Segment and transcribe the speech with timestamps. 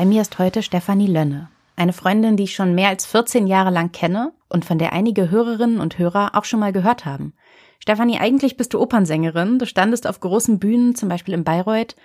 [0.00, 3.68] Bei mir ist heute Stefanie Lönne, eine Freundin, die ich schon mehr als 14 Jahre
[3.68, 7.34] lang kenne und von der einige Hörerinnen und Hörer auch schon mal gehört haben.
[7.80, 11.96] Stefanie, eigentlich bist du Opernsängerin, du standest auf großen Bühnen, zum Beispiel in Bayreuth,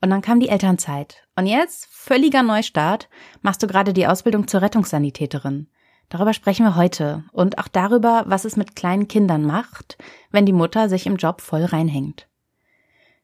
[0.00, 1.24] und dann kam die Elternzeit.
[1.34, 3.08] Und jetzt, völliger Neustart,
[3.42, 5.66] machst du gerade die Ausbildung zur Rettungssanitäterin.
[6.08, 9.98] Darüber sprechen wir heute und auch darüber, was es mit kleinen Kindern macht,
[10.30, 12.29] wenn die Mutter sich im Job voll reinhängt.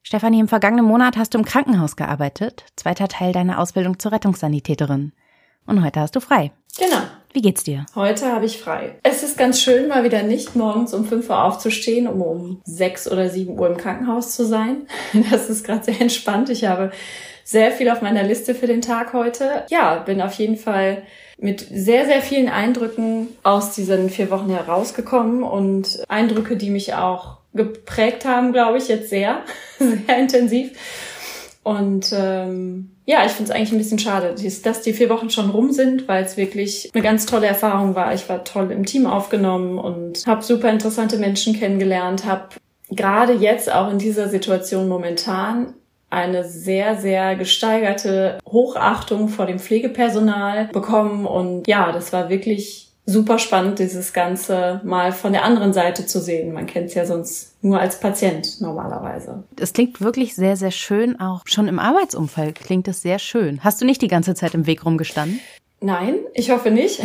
[0.07, 5.11] Stefanie, im vergangenen Monat hast du im Krankenhaus gearbeitet, zweiter Teil deiner Ausbildung zur Rettungssanitäterin.
[5.67, 6.53] Und heute hast du frei.
[6.79, 6.98] Genau.
[7.33, 7.87] Wie geht's dir?
[7.97, 9.01] Heute habe ich frei.
[9.03, 13.11] Es ist ganz schön, mal wieder nicht morgens um 5 Uhr aufzustehen, um um 6
[13.11, 14.87] oder 7 Uhr im Krankenhaus zu sein.
[15.29, 16.51] Das ist gerade sehr entspannt.
[16.51, 16.93] Ich habe
[17.43, 19.65] sehr viel auf meiner Liste für den Tag heute.
[19.70, 21.03] Ja, bin auf jeden Fall
[21.37, 27.39] mit sehr, sehr vielen Eindrücken aus diesen vier Wochen herausgekommen und Eindrücke, die mich auch
[27.57, 29.43] geprägt haben, glaube ich, jetzt sehr,
[29.79, 30.73] sehr intensiv.
[31.63, 35.51] Und ähm, ja, ich finde es eigentlich ein bisschen schade, dass die vier Wochen schon
[35.51, 38.15] rum sind, weil es wirklich eine ganz tolle Erfahrung war.
[38.15, 42.51] Ich war toll im Team aufgenommen und habe super interessante Menschen kennengelernt, habe
[42.91, 45.75] gerade jetzt auch in dieser Situation momentan
[46.09, 51.27] eine sehr, sehr gesteigerte Hochachtung vor dem Pflegepersonal bekommen.
[51.27, 56.21] Und ja, das war wirklich super spannend, dieses Ganze mal von der anderen Seite zu
[56.21, 56.53] sehen.
[56.53, 59.45] Man kennt es ja sonst nur als Patient normalerweise.
[59.59, 61.19] Es klingt wirklich sehr, sehr schön.
[61.21, 63.63] Auch schon im Arbeitsumfeld klingt es sehr schön.
[63.63, 65.41] Hast du nicht die ganze Zeit im Weg rumgestanden?
[65.80, 67.03] Nein, ich hoffe nicht.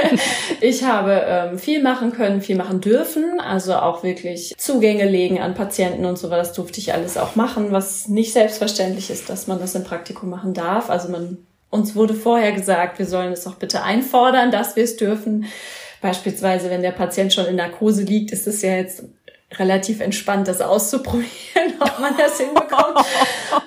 [0.60, 5.54] ich habe ähm, viel machen können, viel machen dürfen, also auch wirklich Zugänge legen an
[5.54, 6.38] Patienten und so weiter.
[6.38, 10.30] Das durfte ich alles auch machen, was nicht selbstverständlich ist, dass man das im Praktikum
[10.30, 10.88] machen darf.
[10.88, 11.38] Also man
[11.70, 15.46] uns wurde vorher gesagt, wir sollen es doch bitte einfordern, dass wir es dürfen.
[16.00, 19.04] Beispielsweise, wenn der Patient schon in Narkose liegt, ist es ja jetzt
[19.54, 21.26] relativ entspannt, das auszuprobieren,
[21.80, 22.98] ob man das hinbekommt.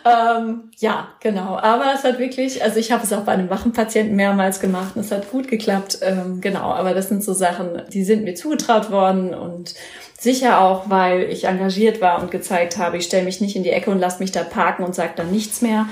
[0.06, 1.58] ähm, ja, genau.
[1.58, 4.96] Aber es hat wirklich, also ich habe es auch bei einem wachen Patienten mehrmals gemacht
[4.96, 6.00] und es hat gut geklappt.
[6.02, 9.74] Ähm, genau, aber das sind so Sachen, die sind mir zugetraut worden und
[10.18, 13.72] sicher auch, weil ich engagiert war und gezeigt habe, ich stelle mich nicht in die
[13.72, 15.88] Ecke und lasse mich da parken und sage dann nichts mehr.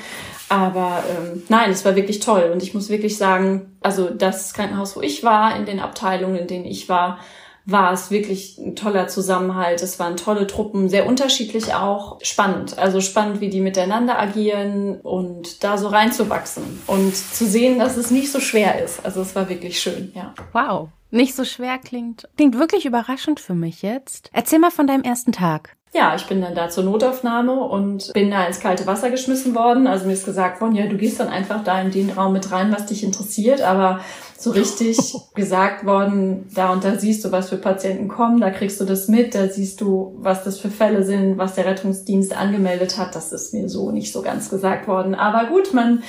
[0.50, 2.50] Aber ähm, nein, es war wirklich toll.
[2.54, 6.48] Und ich muss wirklich sagen, also das Krankenhaus, wo ich war, in den Abteilungen, in
[6.48, 7.20] denen ich war,
[7.68, 9.84] war es wirklich ein toller Zusammenhalt.
[9.84, 12.18] Es waren tolle Truppen, sehr unterschiedlich auch.
[12.24, 12.78] Spannend.
[12.80, 18.10] Also spannend, wie die miteinander agieren und da so reinzuwachsen und zu sehen, dass es
[18.10, 19.06] nicht so schwer ist.
[19.06, 20.34] Also es war wirklich schön, ja.
[20.54, 20.90] Wow.
[21.12, 22.28] Nicht so schwer klingt.
[22.38, 24.30] Klingt wirklich überraschend für mich jetzt.
[24.34, 25.77] Erzähl mal von deinem ersten Tag.
[25.94, 29.88] Ja, ich bin dann da zur Notaufnahme und bin da ins kalte Wasser geschmissen worden.
[29.88, 32.52] Also mir ist gesagt worden, ja, du gehst dann einfach da in den Raum mit
[32.52, 33.62] rein, was dich interessiert.
[33.62, 34.02] Aber
[34.38, 34.98] so richtig
[35.34, 39.08] gesagt worden, da und da siehst du, was für Patienten kommen, da kriegst du das
[39.08, 43.16] mit, da siehst du, was das für Fälle sind, was der Rettungsdienst angemeldet hat.
[43.16, 45.16] Das ist mir so nicht so ganz gesagt worden.
[45.16, 46.04] Aber gut, man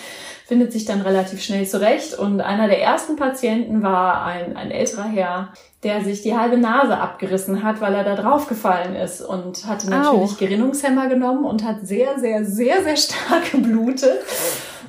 [0.48, 2.18] findet sich dann relativ schnell zurecht.
[2.18, 5.52] Und einer der ersten Patienten war ein, ein älterer Herr,
[5.84, 10.32] der sich die halbe Nase abgerissen hat, weil er da draufgefallen ist und hatte natürlich
[10.32, 10.36] Au.
[10.38, 14.18] Gerinnungshemmer genommen und hat sehr, sehr, sehr, sehr stark geblutet.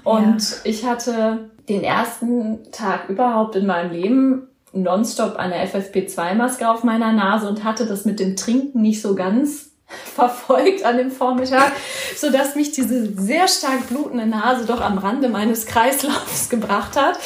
[0.04, 0.58] Und ja.
[0.64, 7.48] ich hatte den ersten Tag überhaupt in meinem Leben nonstop eine FFP2-Maske auf meiner Nase
[7.48, 9.70] und hatte das mit dem Trinken nicht so ganz
[10.16, 11.72] verfolgt an dem Vormittag,
[12.16, 17.20] so dass mich diese sehr stark blutende Nase doch am Rande meines Kreislaufs gebracht hat.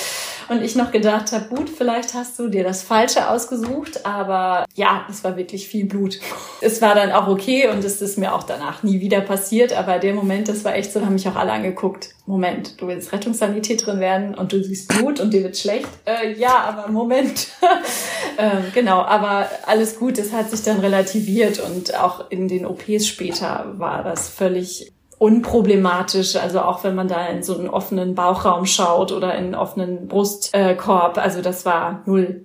[0.50, 5.06] Und ich noch gedacht habe, gut, vielleicht hast du dir das Falsche ausgesucht, aber ja,
[5.10, 6.20] es war wirklich viel Blut.
[6.62, 10.00] Es war dann auch okay und es ist mir auch danach nie wieder passiert, aber
[10.00, 12.10] der Moment, das war echt so, da haben mich auch alle angeguckt.
[12.26, 15.88] Moment, du willst Rettungssanitäterin werden und du siehst Blut und dir wird schlecht?
[16.06, 17.48] Äh, ja, aber Moment.
[18.38, 23.08] ähm, genau, aber alles gut, es hat sich dann relativiert und auch in den OPs
[23.08, 24.94] später war das völlig
[25.24, 29.56] unproblematisch, also auch wenn man da in so einen offenen Bauchraum schaut oder in einen
[29.56, 32.44] offenen Brustkorb, also das war null.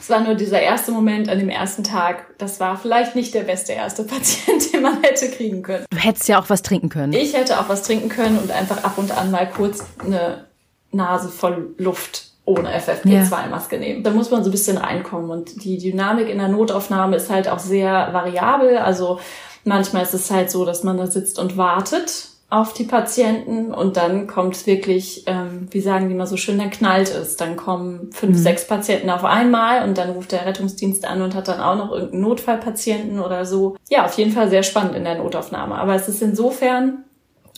[0.00, 2.26] Es war nur dieser erste Moment an dem ersten Tag.
[2.38, 5.84] Das war vielleicht nicht der beste erste Patient, den man hätte kriegen können.
[5.90, 7.12] Du hättest ja auch was trinken können.
[7.12, 10.46] Ich hätte auch was trinken können und einfach ab und an mal kurz eine
[10.90, 14.02] Nase voll Luft ohne FFP2-Maske nehmen.
[14.02, 15.30] Da muss man so ein bisschen reinkommen.
[15.30, 18.78] Und die Dynamik in der Notaufnahme ist halt auch sehr variabel.
[18.78, 19.20] Also
[19.68, 23.98] manchmal ist es halt so, dass man da sitzt und wartet auf die Patienten und
[23.98, 27.36] dann kommt es wirklich, ähm, wie sagen die mal so schön, dann knallt es.
[27.36, 28.42] Dann kommen fünf, mhm.
[28.42, 31.92] sechs Patienten auf einmal und dann ruft der Rettungsdienst an und hat dann auch noch
[31.92, 33.76] irgendeinen Notfallpatienten oder so.
[33.90, 35.74] Ja, auf jeden Fall sehr spannend in der Notaufnahme.
[35.74, 37.04] Aber es ist insofern,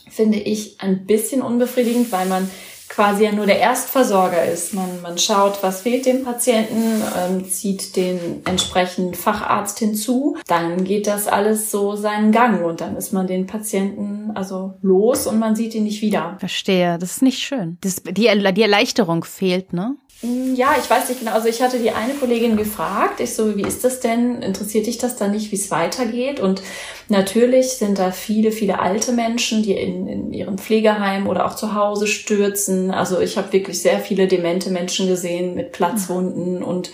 [0.08, 2.50] finde ich, ein bisschen unbefriedigend, weil man
[2.90, 4.74] quasi ja nur der Erstversorger ist.
[4.74, 10.36] Man, man schaut, was fehlt dem Patienten, ähm, zieht den entsprechenden Facharzt hinzu.
[10.46, 15.26] Dann geht das alles so seinen Gang und dann ist man den Patienten also los
[15.26, 16.36] und man sieht ihn nicht wieder.
[16.40, 17.78] Verstehe, das ist nicht schön.
[17.80, 19.94] Das, die, die Erleichterung fehlt, ne?
[20.22, 21.32] Mm, ja, ich weiß nicht genau.
[21.32, 24.42] Also ich hatte die eine Kollegin gefragt, ich so, wie ist das denn?
[24.42, 26.40] Interessiert dich das dann nicht, wie es weitergeht?
[26.40, 26.62] Und
[27.08, 31.74] natürlich sind da viele, viele alte Menschen, die in, in ihrem Pflegeheim oder auch zu
[31.74, 32.90] Hause stürzen.
[32.90, 36.90] Also ich habe wirklich sehr viele demente Menschen gesehen mit Platzwunden und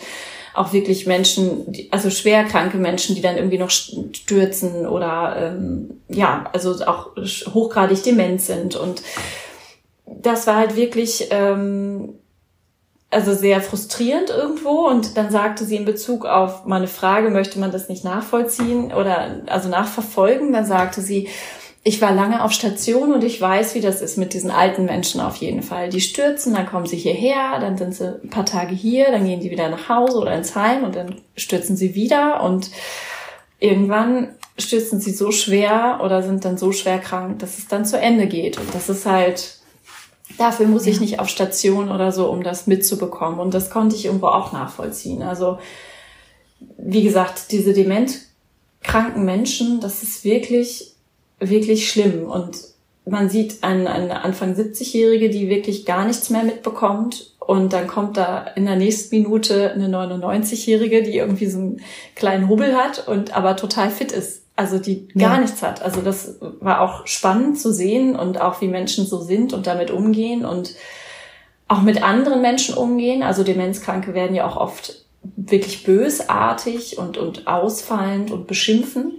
[0.54, 6.48] auch wirklich Menschen, die, also schwerkranke Menschen, die dann irgendwie noch stürzen oder ähm, ja,
[6.52, 7.10] also auch
[7.52, 8.74] hochgradig dement sind.
[8.74, 9.02] Und
[10.06, 12.14] das war halt wirklich ähm,
[13.16, 14.86] also sehr frustrierend irgendwo.
[14.86, 19.40] Und dann sagte sie in Bezug auf meine Frage, möchte man das nicht nachvollziehen oder
[19.46, 20.52] also nachverfolgen?
[20.52, 21.30] Dann sagte sie,
[21.82, 25.22] ich war lange auf Station und ich weiß, wie das ist mit diesen alten Menschen
[25.22, 25.88] auf jeden Fall.
[25.88, 29.40] Die stürzen, dann kommen sie hierher, dann sind sie ein paar Tage hier, dann gehen
[29.40, 32.70] die wieder nach Hause oder ins Heim und dann stürzen sie wieder und
[33.60, 37.98] irgendwann stürzen sie so schwer oder sind dann so schwer krank, dass es dann zu
[37.98, 38.58] Ende geht.
[38.58, 39.55] Und das ist halt
[40.38, 43.38] Dafür muss ich nicht auf Station oder so, um das mitzubekommen.
[43.38, 45.22] Und das konnte ich irgendwo auch nachvollziehen.
[45.22, 45.58] Also,
[46.78, 50.94] wie gesagt, diese dementkranken Menschen, das ist wirklich,
[51.38, 52.28] wirklich schlimm.
[52.28, 52.58] Und
[53.04, 57.34] man sieht eine, eine Anfang 70-Jährige, die wirklich gar nichts mehr mitbekommt.
[57.38, 61.80] Und dann kommt da in der nächsten Minute eine 99-Jährige, die irgendwie so einen
[62.16, 65.40] kleinen Hubbel hat und aber total fit ist also die gar ja.
[65.40, 65.82] nichts hat.
[65.82, 69.90] Also das war auch spannend zu sehen und auch wie Menschen so sind und damit
[69.90, 70.74] umgehen und
[71.68, 73.22] auch mit anderen Menschen umgehen.
[73.22, 75.04] Also Demenzkranke werden ja auch oft
[75.36, 79.12] wirklich bösartig und, und ausfallend und beschimpfen.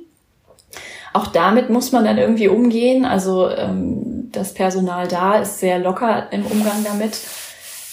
[1.13, 3.06] Auch damit muss man dann irgendwie umgehen.
[3.06, 7.19] Also ähm, das Personal da ist sehr locker im Umgang damit.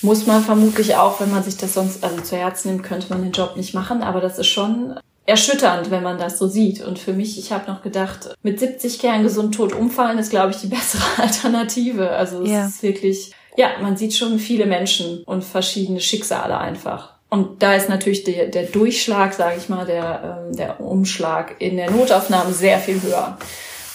[0.03, 3.23] Muss man vermutlich auch, wenn man sich das sonst also zu Herzen nimmt, könnte man
[3.23, 4.03] den Job nicht machen.
[4.03, 6.83] Aber das ist schon erschütternd, wenn man das so sieht.
[6.83, 10.51] Und für mich, ich habe noch gedacht, mit 70 Kern gesund tot umfallen ist, glaube
[10.51, 12.11] ich, die bessere Alternative.
[12.11, 12.67] Also es ja.
[12.67, 17.15] ist wirklich, ja, man sieht schon viele Menschen und verschiedene Schicksale einfach.
[17.31, 21.77] Und da ist natürlich der, der Durchschlag, sage ich mal, der, ähm, der Umschlag in
[21.77, 23.39] der Notaufnahme sehr viel höher,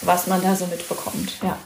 [0.02, 1.38] was man da so mitbekommt.
[1.42, 1.58] Ja.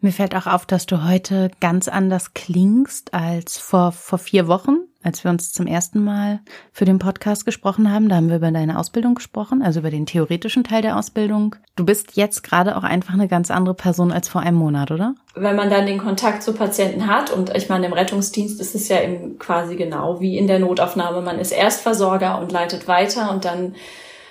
[0.00, 4.88] Mir fällt auch auf, dass du heute ganz anders klingst als vor, vor vier Wochen
[5.02, 6.40] als wir uns zum ersten Mal
[6.72, 10.06] für den Podcast gesprochen haben, da haben wir über deine Ausbildung gesprochen, also über den
[10.06, 11.54] theoretischen Teil der Ausbildung.
[11.76, 15.14] Du bist jetzt gerade auch einfach eine ganz andere Person als vor einem Monat, oder?
[15.34, 18.88] Wenn man dann den Kontakt zu Patienten hat und ich meine, im Rettungsdienst ist es
[18.88, 21.22] ja eben quasi genau wie in der Notaufnahme.
[21.22, 23.76] Man ist Erstversorger und leitet weiter und dann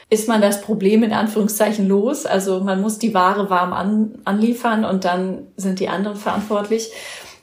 [0.09, 2.25] ist man das Problem in Anführungszeichen los.
[2.25, 6.91] Also man muss die Ware warm an, anliefern und dann sind die anderen verantwortlich.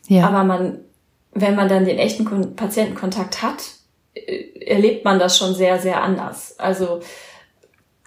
[0.09, 0.27] Ja.
[0.27, 0.79] Aber man
[1.35, 3.63] wenn man dann den echten Patientenkontakt hat,
[4.15, 6.59] äh, erlebt man das schon sehr, sehr anders.
[6.59, 7.01] Also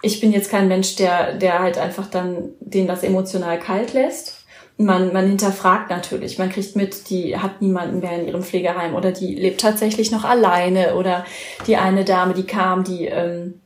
[0.02, 4.44] ich bin jetzt kein Mensch, der, der halt einfach dann den das emotional kalt lässt.
[4.80, 9.10] Man, man hinterfragt natürlich, man kriegt mit, die hat niemanden mehr in ihrem Pflegeheim oder
[9.10, 11.24] die lebt tatsächlich noch alleine oder
[11.66, 13.60] die eine Dame, die kam, die ähm,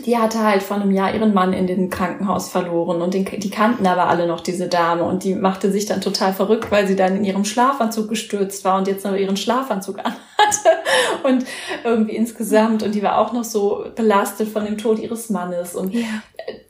[0.00, 3.50] die hatte halt vor einem Jahr ihren Mann in dem Krankenhaus verloren und den, die
[3.50, 6.96] kannten aber alle noch diese Dame und die machte sich dann total verrückt, weil sie
[6.96, 10.68] dann in ihrem Schlafanzug gestürzt war und jetzt noch ihren Schlafanzug anhatte
[11.22, 11.44] und
[11.84, 15.94] irgendwie insgesamt und die war auch noch so belastet von dem Tod ihres Mannes und
[15.94, 16.06] ja.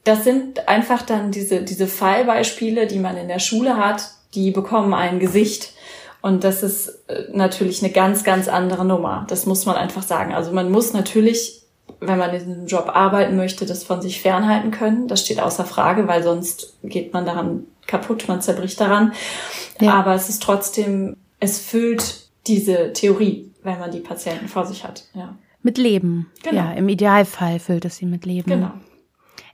[0.05, 4.95] das sind einfach dann diese, diese Fallbeispiele, die man in der Schule hat, die bekommen
[4.95, 5.73] ein Gesicht.
[6.21, 9.27] Und das ist äh, natürlich eine ganz, ganz andere Nummer.
[9.29, 10.33] Das muss man einfach sagen.
[10.33, 11.64] Also man muss natürlich
[12.01, 15.09] wenn man in diesem Job arbeiten möchte, das von sich fernhalten können.
[15.09, 19.13] Das steht außer Frage, weil sonst geht man daran kaputt, man zerbricht daran.
[19.81, 19.95] Ja.
[19.95, 25.05] Aber es ist trotzdem, es füllt diese Theorie, wenn man die Patienten vor sich hat.
[25.15, 25.37] Ja.
[25.63, 26.31] Mit Leben.
[26.43, 26.57] Genau.
[26.57, 28.51] Ja, im Idealfall füllt es sie mit Leben.
[28.51, 28.73] Genau.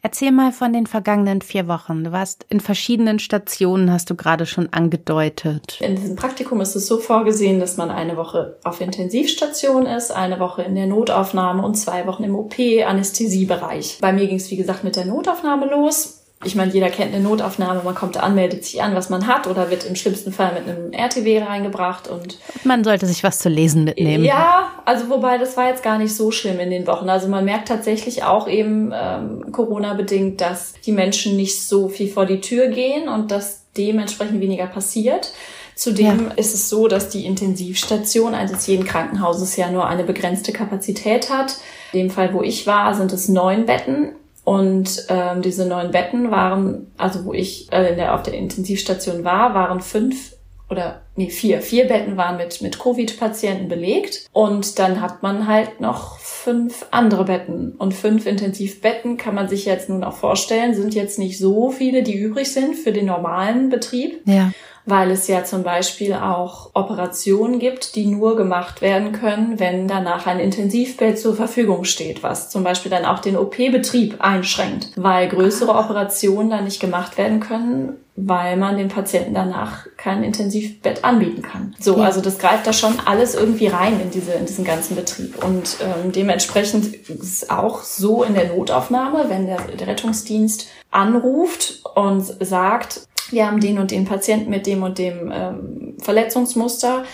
[0.03, 2.05] Erzähl mal von den vergangenen vier Wochen.
[2.05, 5.79] Du warst in verschiedenen Stationen, hast du gerade schon angedeutet.
[5.81, 10.41] In diesem Praktikum ist es so vorgesehen, dass man eine Woche auf Intensivstation ist, eine
[10.41, 13.99] Woche in der Notaufnahme und zwei Wochen im OP-Anästhesiebereich.
[14.01, 16.20] Bei mir ging es, wie gesagt, mit der Notaufnahme los.
[16.43, 19.47] Ich meine, jeder kennt eine Notaufnahme, man kommt an, meldet sich an, was man hat
[19.47, 23.51] oder wird im schlimmsten Fall mit einem RTW reingebracht und man sollte sich was zu
[23.51, 24.25] lesen mitnehmen.
[24.25, 27.11] Ja, also wobei das war jetzt gar nicht so schlimm in den Wochen.
[27.11, 32.09] Also man merkt tatsächlich auch eben ähm, Corona bedingt, dass die Menschen nicht so viel
[32.09, 35.33] vor die Tür gehen und dass dementsprechend weniger passiert.
[35.75, 36.35] Zudem ja.
[36.37, 41.57] ist es so, dass die Intensivstation eines jeden Krankenhauses ja nur eine begrenzte Kapazität hat.
[41.93, 44.13] In dem Fall, wo ich war, sind es neun Betten
[44.45, 49.25] und ähm, diese neun Betten waren, also wo ich äh, in der, auf der Intensivstation
[49.25, 50.35] war, waren fünf
[50.69, 51.61] oder nee, vier.
[51.61, 54.29] Vier Betten waren mit, mit Covid-Patienten belegt.
[54.33, 57.73] Und dann hat man halt noch fünf andere Betten.
[57.79, 62.03] Und fünf Intensivbetten kann man sich jetzt nun auch vorstellen, sind jetzt nicht so viele,
[62.03, 64.23] die übrig sind für den normalen Betrieb.
[64.25, 64.51] Ja
[64.87, 70.27] weil es ja zum Beispiel auch Operationen gibt, die nur gemacht werden können, wenn danach
[70.27, 75.75] ein Intensivbett zur Verfügung steht, was zum Beispiel dann auch den OP-Betrieb einschränkt, weil größere
[75.75, 81.75] Operationen dann nicht gemacht werden können, weil man den Patienten danach kein Intensivbett anbieten kann.
[81.79, 82.05] So, ja.
[82.05, 85.77] also das greift da schon alles irgendwie rein in diese in diesen ganzen Betrieb und
[85.83, 92.25] ähm, dementsprechend ist es auch so in der Notaufnahme, wenn der, der Rettungsdienst anruft und
[92.41, 97.05] sagt, wir haben den und den Patienten mit dem und dem ähm, Verletzungsmuster.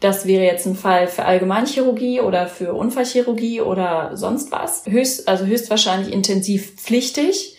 [0.00, 4.84] Das wäre jetzt ein Fall für Allgemeinchirurgie oder für Unfallchirurgie oder sonst was.
[4.86, 7.56] Höchst, also höchstwahrscheinlich intensiv pflichtig.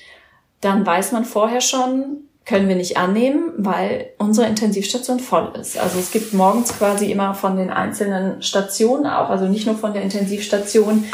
[0.60, 5.78] Dann weiß man vorher schon, können wir nicht annehmen, weil unsere Intensivstation voll ist.
[5.78, 9.94] Also es gibt morgens quasi immer von den einzelnen Stationen auch, also nicht nur von
[9.94, 11.06] der Intensivstation,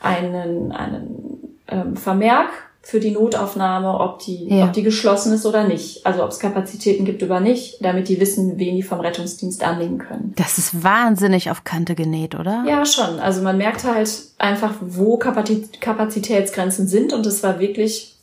[0.00, 2.48] einen, einen ähm, Vermerk,
[2.82, 4.64] für die Notaufnahme, ob die, ja.
[4.64, 6.06] ob die geschlossen ist oder nicht.
[6.06, 9.98] Also ob es Kapazitäten gibt oder nicht, damit die wissen, wen die vom Rettungsdienst annehmen
[9.98, 10.32] können.
[10.36, 12.64] Das ist wahnsinnig auf Kante genäht, oder?
[12.66, 13.20] Ja, schon.
[13.20, 18.16] Also man merkt halt einfach, wo Kapazitätsgrenzen sind und es war wirklich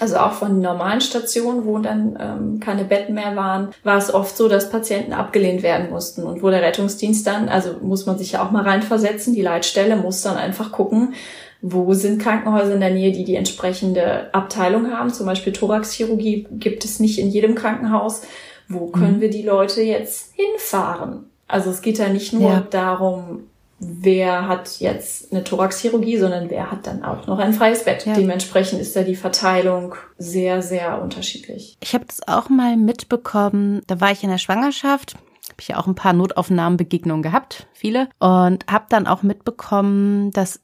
[0.00, 4.36] also auch von normalen Stationen, wo dann ähm, keine Betten mehr waren, war es oft
[4.36, 8.32] so, dass Patienten abgelehnt werden mussten und wo der Rettungsdienst dann, also muss man sich
[8.32, 11.14] ja auch mal reinversetzen, die Leitstelle muss dann einfach gucken,
[11.60, 15.12] wo sind Krankenhäuser in der Nähe, die die entsprechende Abteilung haben.
[15.12, 18.22] Zum Beispiel Thoraxchirurgie gibt es nicht in jedem Krankenhaus.
[18.68, 19.20] Wo können mhm.
[19.22, 21.24] wir die Leute jetzt hinfahren?
[21.48, 22.66] Also es geht ja nicht nur ja.
[22.70, 23.44] darum,
[23.78, 28.06] wer hat jetzt eine Thoraxchirurgie, sondern wer hat dann auch noch ein freies Bett.
[28.06, 28.14] Ja.
[28.14, 31.76] Dementsprechend ist da die Verteilung sehr, sehr unterschiedlich.
[31.80, 35.78] Ich habe das auch mal mitbekommen, da war ich in der Schwangerschaft, habe ich ja
[35.78, 40.60] auch ein paar Notaufnahmenbegegnungen gehabt, viele, und habe dann auch mitbekommen, dass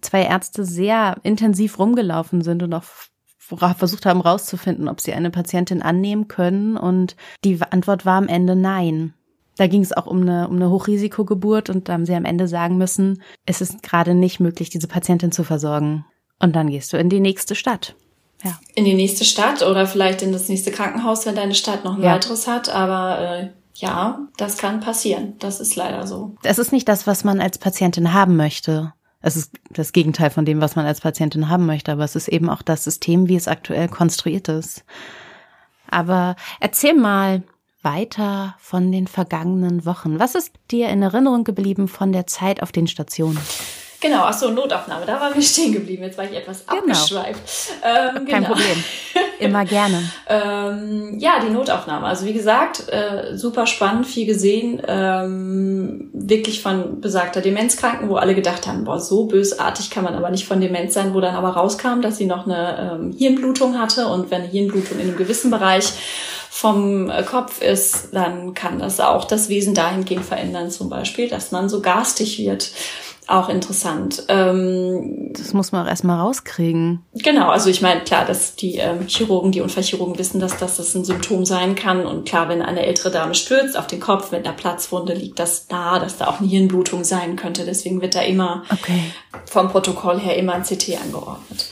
[0.00, 2.84] zwei Ärzte sehr intensiv rumgelaufen sind und auch
[3.76, 6.76] versucht haben rauszufinden, ob sie eine Patientin annehmen können.
[6.76, 9.14] Und die Antwort war am Ende nein.
[9.58, 12.46] Da ging es auch um eine, um eine Hochrisikogeburt und da haben sie am Ende
[12.46, 16.06] sagen müssen, es ist gerade nicht möglich, diese Patientin zu versorgen.
[16.38, 17.96] Und dann gehst du in die nächste Stadt.
[18.44, 18.56] Ja.
[18.76, 22.02] In die nächste Stadt oder vielleicht in das nächste Krankenhaus, wenn deine Stadt noch ein
[22.02, 22.14] ja.
[22.14, 22.68] weiteres hat.
[22.68, 25.34] Aber äh, ja, das kann passieren.
[25.40, 26.36] Das ist leider so.
[26.44, 28.92] Es ist nicht das, was man als Patientin haben möchte.
[29.20, 32.28] Es ist das Gegenteil von dem, was man als Patientin haben möchte, aber es ist
[32.28, 34.84] eben auch das System, wie es aktuell konstruiert ist.
[35.90, 37.42] Aber erzähl mal
[37.88, 40.18] weiter von den vergangenen Wochen.
[40.18, 43.38] Was ist dir in Erinnerung geblieben von der Zeit auf den Stationen?
[44.00, 46.04] Genau, ach so, Notaufnahme, da waren wir stehen geblieben.
[46.04, 46.80] Jetzt war ich etwas genau.
[46.80, 47.40] abgeschweift.
[47.82, 48.48] Ähm, Kein genau.
[48.54, 48.84] Problem.
[49.40, 50.02] Immer gerne.
[50.28, 52.06] ähm, ja, die Notaufnahme.
[52.06, 54.80] Also wie gesagt, äh, super spannend, viel gesehen.
[54.86, 60.30] Ähm, wirklich von besagter Demenzkranken, wo alle gedacht haben, boah, so bösartig kann man aber
[60.30, 64.06] nicht von Demenz sein, wo dann aber rauskam, dass sie noch eine ähm, Hirnblutung hatte.
[64.06, 65.92] Und wenn eine Hirnblutung in einem gewissen Bereich
[66.50, 71.50] vom äh, Kopf ist, dann kann das auch das Wesen dahingehend verändern, zum Beispiel, dass
[71.50, 72.70] man so garstig wird
[73.28, 74.24] auch interessant.
[74.28, 77.04] Ähm, das muss man auch erstmal rauskriegen.
[77.12, 80.94] Genau, also ich meine, klar, dass die ähm, Chirurgen, die Unfallchirurgen wissen, dass, dass das
[80.94, 82.06] ein Symptom sein kann.
[82.06, 85.68] Und klar, wenn eine ältere Dame stürzt auf den Kopf mit einer Platzwunde, liegt das
[85.68, 87.66] nahe, dass da auch eine Hirnblutung sein könnte.
[87.66, 89.12] Deswegen wird da immer okay.
[89.44, 91.66] vom Protokoll her immer ein CT angeordnet.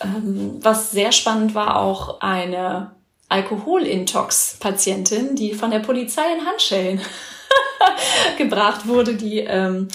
[0.00, 2.92] Ähm, was sehr spannend war, auch eine
[3.28, 7.00] Alkoholintox-Patientin, die von der Polizei in Handschellen
[8.38, 9.88] gebracht wurde, die ähm,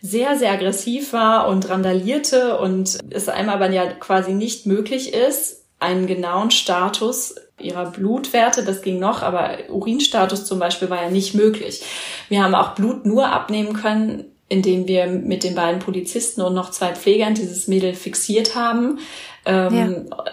[0.00, 5.64] sehr, sehr aggressiv war und randalierte und es einmal aber ja quasi nicht möglich ist,
[5.80, 11.34] einen genauen Status ihrer Blutwerte, das ging noch, aber Urinstatus zum Beispiel war ja nicht
[11.34, 11.82] möglich.
[12.28, 16.70] Wir haben auch Blut nur abnehmen können, indem wir mit den beiden Polizisten und noch
[16.70, 19.00] zwei Pflegern dieses Mädel fixiert haben.
[19.44, 20.24] Ähm, ja.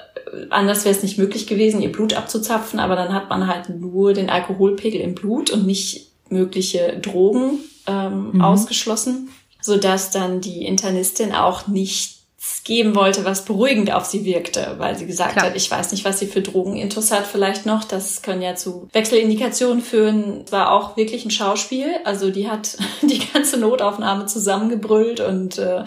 [0.50, 4.13] Anders wäre es nicht möglich gewesen, ihr Blut abzuzapfen, aber dann hat man halt nur
[4.13, 8.41] den Alkoholpegel im Blut und nicht mögliche Drogen ähm, mhm.
[8.41, 9.29] ausgeschlossen
[9.65, 12.19] sodass dann die Internistin auch nichts
[12.63, 15.48] geben wollte, was beruhigend auf sie wirkte, weil sie gesagt Klar.
[15.48, 17.84] hat, ich weiß nicht, was sie für Drogenintus hat vielleicht noch.
[17.84, 20.43] Das können ja zu Wechselindikationen führen.
[20.45, 21.95] Es war auch wirklich ein Schauspiel.
[22.03, 25.84] Also die hat die ganze Notaufnahme zusammengebrüllt und äh,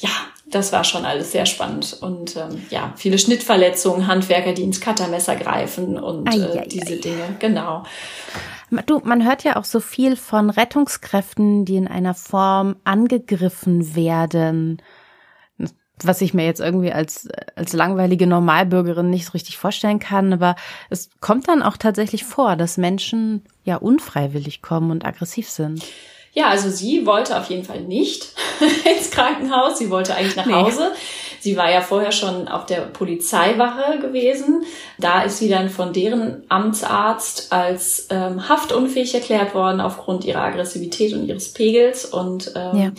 [0.00, 0.10] ja,
[0.46, 1.96] das war schon alles sehr spannend.
[2.00, 7.36] Und ähm, ja, viele Schnittverletzungen, Handwerker, die ins Cuttermesser greifen und äh, diese Dinge.
[7.38, 7.84] Genau.
[8.86, 14.82] Du, man hört ja auch so viel von Rettungskräften, die in einer Form angegriffen werden,
[16.02, 20.32] was ich mir jetzt irgendwie als, als langweilige Normalbürgerin nicht so richtig vorstellen kann.
[20.32, 20.56] Aber
[20.90, 25.84] es kommt dann auch tatsächlich vor, dass Menschen ja unfreiwillig kommen und aggressiv sind.
[26.34, 28.32] Ja, also sie wollte auf jeden Fall nicht
[28.98, 29.78] ins Krankenhaus.
[29.78, 30.52] Sie wollte eigentlich nach nee.
[30.52, 30.92] Hause.
[31.38, 34.64] Sie war ja vorher schon auf der Polizeiwache gewesen.
[34.98, 41.12] Da ist sie dann von deren Amtsarzt als ähm, haftunfähig erklärt worden aufgrund ihrer Aggressivität
[41.12, 42.06] und ihres Pegels.
[42.06, 42.92] Und ähm, ja.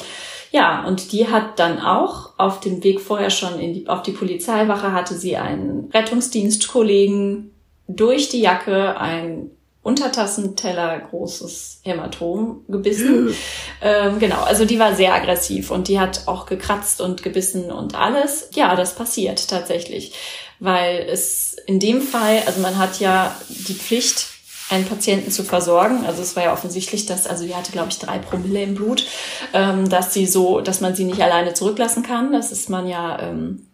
[0.52, 4.12] ja, und die hat dann auch auf dem Weg vorher schon in die, auf die
[4.12, 7.52] Polizeiwache hatte sie einen Rettungsdienstkollegen
[7.88, 9.50] durch die Jacke ein
[9.86, 13.36] Untertassenteller großes Hämatom gebissen.
[13.84, 17.94] ähm, genau, also die war sehr aggressiv und die hat auch gekratzt und gebissen und
[17.94, 18.50] alles.
[18.56, 20.14] Ja, das passiert tatsächlich,
[20.60, 24.26] weil es in dem Fall, also man hat ja die Pflicht,
[24.72, 26.04] einen Patienten zu versorgen.
[26.08, 29.06] Also es war ja offensichtlich, dass, also die hatte, glaube ich, drei Promille im Blut,
[29.54, 32.34] ähm, dass sie so, dass man sie nicht alleine zurücklassen kann.
[32.34, 33.68] Das ist man ja ähm,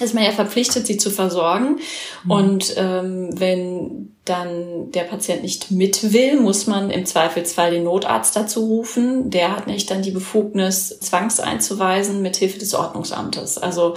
[0.00, 1.78] ist man ja verpflichtet, sie zu versorgen.
[2.24, 2.30] Mhm.
[2.30, 8.34] Und ähm, wenn dann der Patient nicht mit will, muss man im Zweifelsfall den Notarzt
[8.34, 9.30] dazu rufen.
[9.30, 13.58] Der hat nicht dann die Befugnis, zwangseinzuweisen mit Hilfe des Ordnungsamtes.
[13.58, 13.94] Also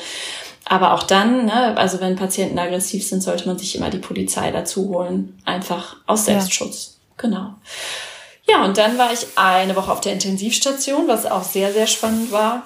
[0.65, 4.51] aber auch dann, ne, also wenn Patienten aggressiv sind, sollte man sich immer die Polizei
[4.51, 5.39] dazu holen.
[5.45, 6.97] Einfach aus Selbstschutz.
[6.97, 7.13] Ja.
[7.17, 7.53] Genau.
[8.49, 12.31] Ja, und dann war ich eine Woche auf der Intensivstation, was auch sehr, sehr spannend
[12.33, 12.63] war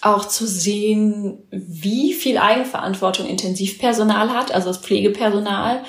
[0.00, 5.82] auch zu sehen, wie viel Eigenverantwortung Intensivpersonal hat, also das Pflegepersonal.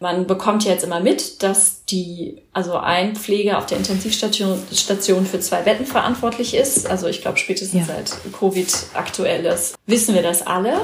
[0.00, 5.26] Man bekommt ja jetzt immer mit, dass die, also ein Pfleger auf der Intensivstation Station
[5.26, 6.86] für zwei Betten verantwortlich ist.
[6.86, 7.94] Also ich glaube, spätestens ja.
[7.94, 10.74] seit Covid aktuell ist, wissen wir das alle.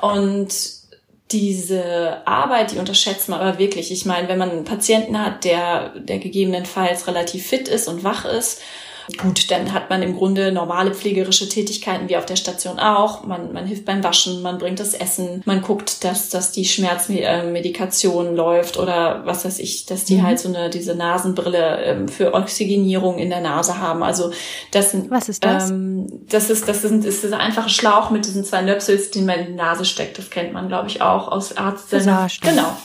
[0.00, 0.54] Und
[1.32, 3.92] diese Arbeit, die unterschätzt man aber wirklich.
[3.92, 8.24] Ich meine, wenn man einen Patienten hat, der, der gegebenenfalls relativ fit ist und wach
[8.24, 8.60] ist
[9.18, 13.24] Gut, dann hat man im Grunde normale pflegerische Tätigkeiten wie auf der Station auch.
[13.24, 18.34] Man, man hilft beim Waschen, man bringt das Essen, man guckt, dass, dass die Schmerzmedikation
[18.34, 20.22] läuft oder was weiß ich, dass die mhm.
[20.22, 24.02] halt so eine, diese Nasenbrille ähm, für Oxygenierung in der Nase haben.
[24.02, 24.32] Also
[24.72, 25.70] das sind, was ist das?
[25.70, 29.40] Ähm, das ist, das sind, ist dieser einfache Schlauch mit diesen zwei Nöpsels, den man
[29.40, 30.18] in die Nase steckt.
[30.18, 31.90] Das kennt man, glaube ich, auch aus Arzten.
[32.50, 32.76] Genau.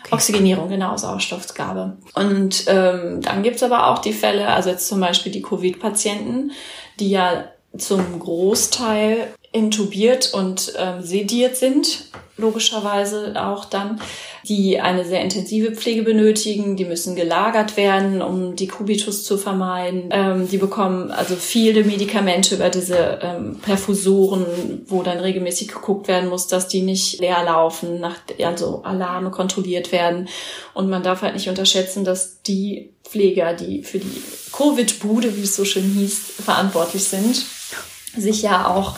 [0.00, 0.14] Okay.
[0.14, 1.96] Oxygenierung, genau, Sauerstoffgabe.
[2.14, 6.52] Und ähm, dann gibt's aber auch die Fälle, also jetzt zum Beispiel die Covid-Patienten,
[7.00, 7.44] die ja
[7.76, 14.00] zum Großteil intubiert und ähm, sediert sind, logischerweise auch dann,
[14.48, 20.08] die eine sehr intensive Pflege benötigen, die müssen gelagert werden, um die Kubitus zu vermeiden.
[20.10, 26.28] Ähm, die bekommen also viele Medikamente über diese ähm, Perfusoren, wo dann regelmäßig geguckt werden
[26.28, 30.28] muss, dass die nicht leer laufen, nach, also Alarme kontrolliert werden.
[30.74, 35.54] Und man darf halt nicht unterschätzen, dass die Pfleger, die für die Covid-Bude, wie es
[35.54, 37.44] so schön hieß, verantwortlich sind,
[38.16, 38.96] sich ja auch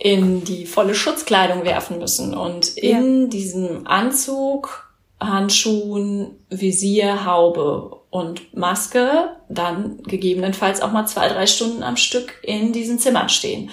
[0.00, 2.34] in die volle Schutzkleidung werfen müssen.
[2.34, 3.28] Und in ja.
[3.28, 11.96] diesem Anzug, Handschuhen, Visier, Haube und Maske dann gegebenenfalls auch mal zwei, drei Stunden am
[11.96, 13.70] Stück in diesen Zimmern stehen.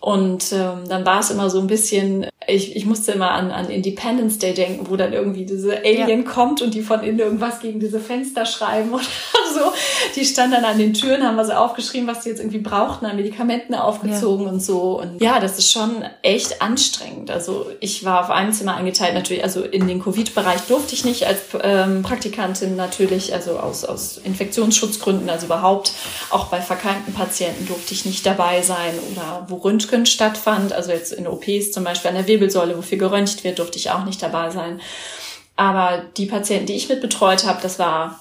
[0.00, 3.70] Und ähm, dann war es immer so ein bisschen, ich, ich musste immer an, an
[3.70, 6.30] Independence Day denken, wo dann irgendwie diese Alien ja.
[6.30, 9.02] kommt und die von innen irgendwas gegen diese Fenster schreiben oder
[9.54, 9.72] so.
[10.16, 13.06] Die standen dann an den Türen, haben wir so aufgeschrieben, was die jetzt irgendwie brauchten,
[13.06, 14.52] an Medikamenten aufgezogen ja.
[14.52, 15.00] und so.
[15.00, 17.30] Und ja, das ist schon echt anstrengend.
[17.30, 21.26] Also ich war auf einem Zimmer eingeteilt, natürlich, also in den Covid-Bereich durfte ich nicht
[21.26, 25.92] als ähm, Praktikantin natürlich, also aus, aus Infektionsschutzgründen, also überhaupt
[26.30, 31.12] auch bei verkeimten Patienten durfte ich nicht dabei sein oder wo Röntgen stattfand, also jetzt
[31.12, 34.50] in OPs zum Beispiel an der Wirbelsäule, wofür geröntgt wird, durfte ich auch nicht dabei
[34.50, 34.80] sein.
[35.56, 38.20] Aber die Patienten, die ich mit betreut habe, das war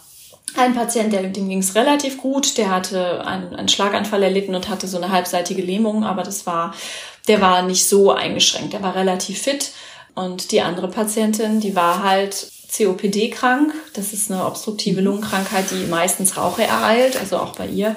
[0.56, 4.70] ein Patient, der, dem ging es relativ gut, der hatte einen, einen Schlaganfall erlitten und
[4.70, 6.76] hatte so eine halbseitige Lähmung, aber das war,
[7.28, 9.72] der war nicht so eingeschränkt, der war relativ fit.
[10.16, 13.74] Und die andere Patientin, die war halt COPD krank.
[13.94, 15.08] Das ist eine obstruktive mhm.
[15.08, 17.96] Lungenkrankheit, die meistens Rauche ereilt, also auch bei ihr.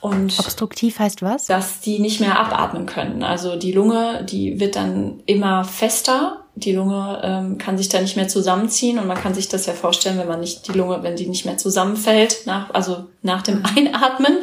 [0.00, 1.46] Und Obstruktiv heißt was?
[1.46, 3.22] Dass die nicht mehr abatmen können.
[3.22, 6.44] Also die Lunge, die wird dann immer fester.
[6.54, 9.72] Die Lunge ähm, kann sich dann nicht mehr zusammenziehen und man kann sich das ja
[9.72, 13.62] vorstellen, wenn man nicht die Lunge, wenn die nicht mehr zusammenfällt, nach, also nach dem
[13.76, 14.38] Einatmen,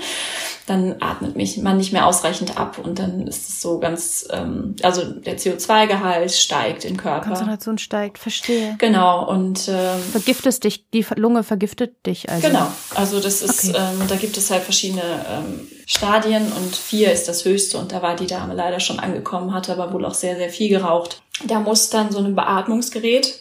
[0.67, 4.75] dann atmet mich man nicht mehr ausreichend ab und dann ist es so ganz, ähm,
[4.83, 7.29] also der CO2-Gehalt steigt im Körper.
[7.29, 8.75] Konzentration steigt, verstehe.
[8.77, 12.45] Genau und ähm, vergiftest dich, die Lunge vergiftet dich also.
[12.45, 13.77] Genau, also das ist, okay.
[13.79, 18.01] ähm, da gibt es halt verschiedene ähm, Stadien und vier ist das höchste und da
[18.01, 21.21] war die Dame leider schon angekommen, hatte aber wohl auch sehr, sehr viel geraucht.
[21.45, 23.39] Da muss dann so ein Beatmungsgerät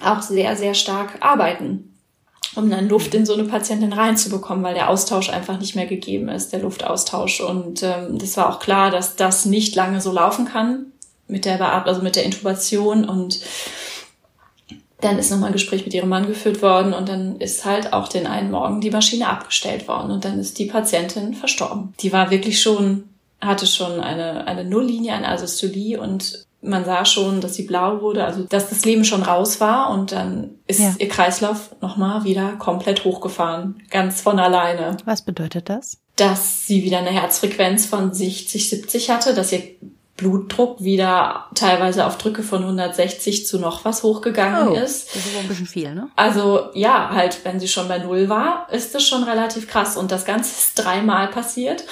[0.00, 1.87] auch sehr, sehr stark arbeiten
[2.54, 6.28] um dann Luft in so eine Patientin reinzubekommen, weil der Austausch einfach nicht mehr gegeben
[6.28, 7.40] ist, der Luftaustausch.
[7.40, 10.86] Und ähm, das war auch klar, dass das nicht lange so laufen kann
[11.26, 13.40] mit der Beatmung, also mit der Intubation und
[15.00, 18.08] dann ist nochmal ein Gespräch mit ihrem Mann geführt worden und dann ist halt auch
[18.08, 21.94] den einen Morgen die Maschine abgestellt worden und dann ist die Patientin verstorben.
[22.00, 23.04] Die war wirklich schon,
[23.40, 28.24] hatte schon eine, eine Nulllinie, eine Asystolie und man sah schon, dass sie blau wurde,
[28.24, 30.94] also dass das Leben schon raus war und dann ist ja.
[30.98, 34.96] ihr Kreislauf nochmal wieder komplett hochgefahren, ganz von alleine.
[35.04, 35.98] Was bedeutet das?
[36.16, 39.62] Dass sie wieder eine Herzfrequenz von 60, 70 hatte, dass ihr
[40.16, 45.14] Blutdruck wieder teilweise auf Drücke von 160 zu noch was hochgegangen oh, ist.
[45.14, 46.08] Das ist aber ein bisschen viel, ne?
[46.16, 49.96] Also ja, halt, wenn sie schon bei Null war, ist das schon relativ krass.
[49.96, 51.84] Und das Ganze ist dreimal passiert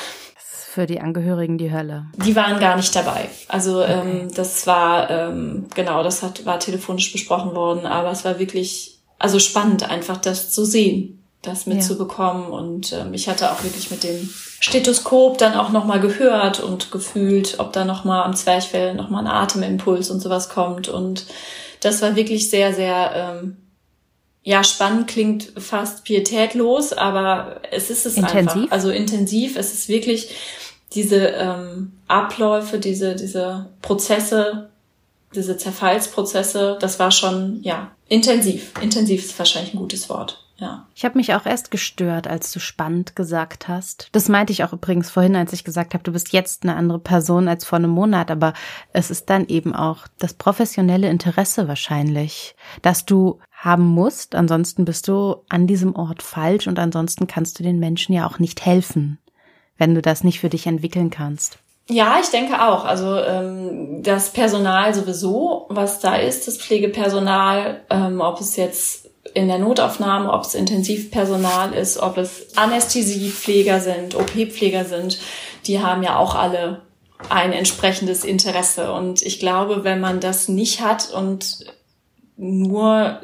[0.77, 2.05] für die Angehörigen die Hölle?
[2.23, 3.31] Die waren gar nicht dabei.
[3.49, 3.99] Also okay.
[3.99, 8.99] ähm, das war, ähm, genau, das hat, war telefonisch besprochen worden, aber es war wirklich,
[9.19, 12.53] also spannend einfach das zu sehen, das mitzubekommen.
[12.53, 12.59] Ja.
[12.59, 14.29] Und ähm, ich hatte auch wirklich mit dem
[14.61, 20.11] Stethoskop dann auch nochmal gehört und gefühlt, ob da nochmal am Zwerchfell nochmal ein Atemimpuls
[20.11, 20.89] und sowas kommt.
[20.89, 21.25] Und
[21.81, 23.57] das war wirklich sehr, sehr ähm,
[24.43, 28.57] ja, spannend klingt fast pietätlos, aber es ist es intensiv?
[28.57, 28.73] einfach.
[28.73, 29.57] Also intensiv.
[29.57, 30.29] Es ist wirklich,
[30.93, 34.71] diese ähm, Abläufe, diese, diese Prozesse,
[35.35, 38.73] diese Zerfallsprozesse, das war schon, ja, intensiv.
[38.81, 40.43] Intensiv ist wahrscheinlich ein gutes Wort.
[40.59, 40.87] Ja.
[40.95, 44.09] Ich habe mich auch erst gestört, als du spannend gesagt hast.
[44.13, 46.99] Das meinte ich auch übrigens vorhin, als ich gesagt habe, du bist jetzt eine andere
[46.99, 48.55] Person als vor einem Monat, aber
[48.95, 55.09] es ist dann eben auch das professionelle Interesse wahrscheinlich, dass du haben musst, ansonsten bist
[55.09, 59.19] du an diesem Ort falsch und ansonsten kannst du den Menschen ja auch nicht helfen
[59.79, 61.59] wenn du das nicht für dich entwickeln kannst.
[61.89, 62.85] Ja, ich denke auch.
[62.85, 69.49] Also ähm, das Personal sowieso, was da ist, das Pflegepersonal, ähm, ob es jetzt in
[69.49, 75.19] der Notaufnahme, ob es Intensivpersonal ist, ob es Anästhesiepfleger sind, OP-Pfleger sind,
[75.67, 76.83] die haben ja auch alle
[77.29, 78.93] ein entsprechendes Interesse.
[78.93, 81.67] Und ich glaube, wenn man das nicht hat und
[82.37, 83.21] nur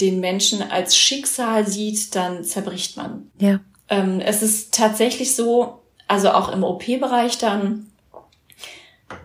[0.00, 3.30] den Menschen als Schicksal sieht, dann zerbricht man.
[3.38, 3.60] Ja.
[3.88, 7.90] Ähm, es ist tatsächlich so, also auch im OP-Bereich dann.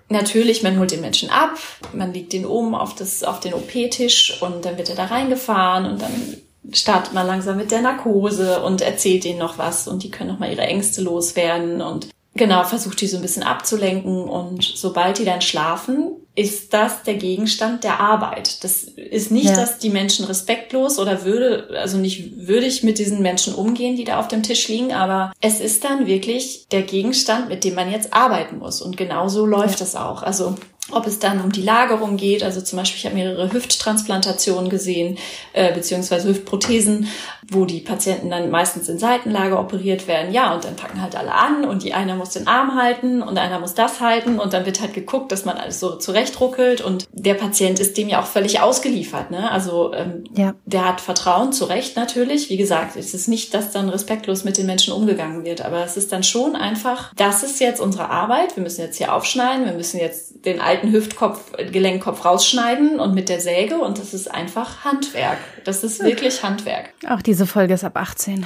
[0.10, 1.58] Natürlich, man holt den Menschen ab,
[1.94, 5.86] man legt ihn oben auf, das, auf den OP-Tisch und dann wird er da reingefahren
[5.86, 6.38] und dann
[6.74, 10.39] startet man langsam mit der Narkose und erzählt ihnen noch was und die können noch
[10.39, 15.26] mal ihre Ängste loswerden und genau versucht die so ein bisschen abzulenken und sobald die
[15.26, 18.63] dann schlafen, ist das der Gegenstand der Arbeit.
[18.63, 19.56] Das ist nicht, ja.
[19.56, 24.20] dass die Menschen respektlos oder würde, also nicht würdig mit diesen Menschen umgehen, die da
[24.20, 28.13] auf dem Tisch liegen, aber es ist dann wirklich der Gegenstand, mit dem man jetzt
[28.13, 28.82] arbeiten muss.
[28.82, 30.10] Und genau so läuft es ja.
[30.10, 30.24] auch.
[30.24, 30.56] Also
[30.92, 35.18] ob es dann um die Lagerung geht, also zum Beispiel, ich habe mehrere Hüfttransplantationen gesehen,
[35.54, 37.08] äh, beziehungsweise Hüftprothesen,
[37.52, 40.32] wo die Patienten dann meistens in Seitenlage operiert werden.
[40.32, 43.38] Ja, und dann packen halt alle an und die einer muss den Arm halten und
[43.38, 47.08] einer muss das halten und dann wird halt geguckt, dass man alles so zurechtruckelt und
[47.12, 49.32] der Patient ist dem ja auch völlig ausgeliefert.
[49.32, 49.52] Ne?
[49.52, 50.56] Also ähm, ja.
[50.66, 52.50] der hat Vertrauen, zu Recht natürlich.
[52.50, 55.98] Wie gesagt, es ist nicht, dass dann respektlos mit den Menschen umgegangen wird, aber es
[55.98, 59.74] ist dann schon einfach, das ist jetzt unsere Arbeit, wir müssen jetzt hier aufschneiden, wir
[59.74, 64.84] müssen jetzt den alten Hüftkopf, Gelenkkopf rausschneiden und mit der Säge und das ist einfach
[64.84, 65.38] Handwerk.
[65.63, 66.94] Das ist wirklich Handwerk.
[67.10, 68.46] Auch diese Folge ist ab 18.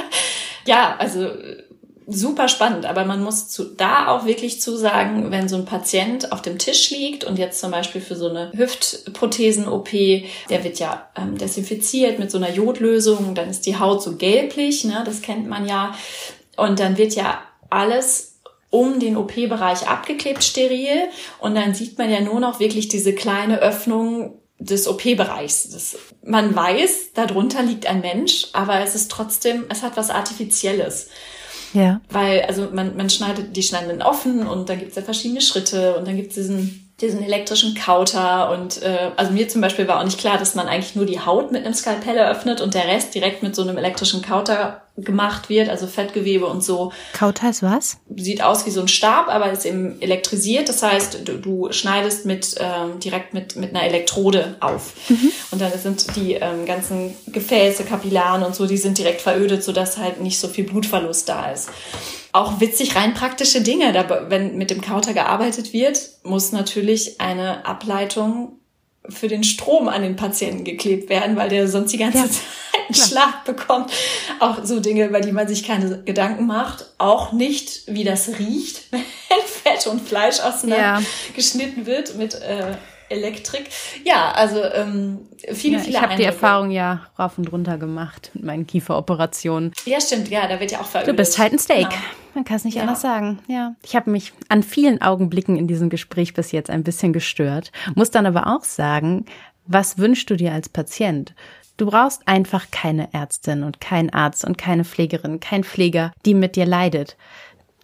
[0.66, 1.30] ja, also
[2.06, 6.42] super spannend, aber man muss zu, da auch wirklich zusagen, wenn so ein Patient auf
[6.42, 9.90] dem Tisch liegt und jetzt zum Beispiel für so eine Hüftprothesen-OP,
[10.50, 14.84] der wird ja ähm, desinfiziert mit so einer Jodlösung, dann ist die Haut so gelblich,
[14.84, 15.94] ne, das kennt man ja,
[16.56, 17.40] und dann wird ja
[17.70, 18.31] alles
[18.72, 21.04] um den OP-Bereich abgeklebt steril
[21.40, 25.94] und dann sieht man ja nur noch wirklich diese kleine Öffnung des OP-Bereichs.
[26.24, 31.10] Man weiß, darunter liegt ein Mensch, aber es ist trotzdem, es hat was Artifizielles.
[31.74, 32.00] Ja.
[32.08, 35.42] Weil, also man, man schneidet, die schneiden dann offen und dann gibt es ja verschiedene
[35.42, 39.88] Schritte und dann gibt es diesen diesen elektrischen Kauter und äh, also mir zum Beispiel
[39.88, 42.74] war auch nicht klar, dass man eigentlich nur die Haut mit einem Skalpell eröffnet und
[42.74, 46.92] der Rest direkt mit so einem elektrischen Kauter gemacht wird, also Fettgewebe und so.
[47.14, 47.98] Kauter ist was?
[48.14, 50.68] Sieht aus wie so ein Stab, aber ist eben elektrisiert.
[50.68, 55.32] Das heißt, du, du schneidest mit ähm, direkt mit mit einer Elektrode auf mhm.
[55.50, 59.96] und dann sind die ähm, ganzen Gefäße, Kapillaren und so, die sind direkt verödet, sodass
[59.96, 61.70] halt nicht so viel Blutverlust da ist.
[62.32, 63.92] auch witzig rein praktische Dinge.
[63.92, 68.58] Da, wenn mit dem Kauter gearbeitet wird, muss natürlich eine Ableitung
[69.08, 72.42] für den Strom an den Patienten geklebt werden, weil der sonst die ganze ja, Zeit
[72.88, 72.94] einen.
[72.94, 73.90] Schlag bekommt.
[74.40, 76.86] Auch so Dinge, über die man sich keine Gedanken macht.
[76.98, 79.02] Auch nicht, wie das riecht, wenn
[79.44, 81.02] Fett und Fleisch auseinander ja.
[81.34, 82.76] geschnitten wird mit äh,
[83.12, 83.68] Elektrik.
[84.04, 85.20] Ja, also ähm,
[85.52, 89.72] viele, ja, viele Ich habe die Erfahrung ja rauf und runter gemacht mit meinen Kieferoperationen.
[89.84, 90.28] Ja, stimmt.
[90.28, 91.12] Ja, da wird ja auch verödet.
[91.12, 91.88] Du bist halt ein Steak.
[91.88, 92.02] Genau.
[92.34, 92.82] Man kann es nicht ja.
[92.82, 93.40] anders sagen.
[93.46, 97.72] Ja, ich habe mich an vielen Augenblicken in diesem Gespräch bis jetzt ein bisschen gestört.
[97.94, 99.26] Muss dann aber auch sagen,
[99.66, 101.34] was wünschst du dir als Patient?
[101.76, 106.56] Du brauchst einfach keine Ärztin und keinen Arzt und keine Pflegerin, kein Pfleger, die mit
[106.56, 107.16] dir leidet.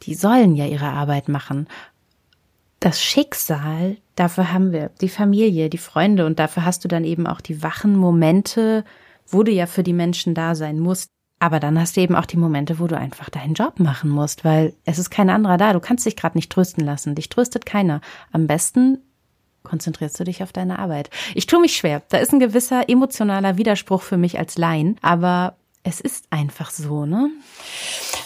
[0.04, 1.68] Die sollen ja ihre Arbeit machen
[2.80, 7.26] das Schicksal, dafür haben wir die Familie, die Freunde und dafür hast du dann eben
[7.26, 8.84] auch die wachen Momente,
[9.26, 11.10] wo du ja für die Menschen da sein musst.
[11.40, 14.44] Aber dann hast du eben auch die Momente, wo du einfach deinen Job machen musst,
[14.44, 15.72] weil es ist kein anderer da.
[15.72, 17.14] Du kannst dich gerade nicht trösten lassen.
[17.14, 18.00] Dich tröstet keiner.
[18.32, 18.98] Am besten
[19.62, 21.10] konzentrierst du dich auf deine Arbeit.
[21.34, 22.02] Ich tue mich schwer.
[22.08, 25.56] Da ist ein gewisser emotionaler Widerspruch für mich als Laien, aber
[25.88, 27.30] es ist einfach so, ne?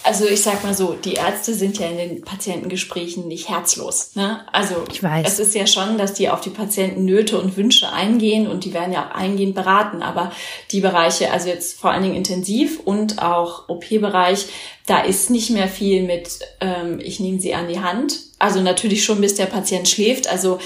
[0.05, 4.17] Also ich sag mal so, die Ärzte sind ja in den Patientengesprächen nicht herzlos.
[4.17, 4.45] Ne?
[4.53, 5.27] Also ich weiß.
[5.27, 8.75] es ist ja schon, dass die auf die Patienten Nöte und Wünsche eingehen und die
[8.75, 10.03] werden ja auch eingehend beraten.
[10.03, 10.33] Aber
[10.73, 14.47] die Bereiche, also jetzt vor allen Dingen intensiv und auch OP-Bereich,
[14.87, 18.19] da ist nicht mehr viel mit, ähm, ich nehme sie an die Hand.
[18.41, 20.27] Also natürlich schon, bis der Patient schläft.
[20.27, 20.59] Also